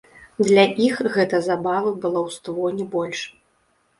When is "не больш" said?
2.79-3.19